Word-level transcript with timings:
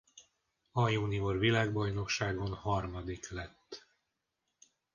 A 0.71 0.89
junior 0.89 1.37
világbajnokságon 1.39 2.53
harmadik 2.53 3.29
lett. 3.29 3.85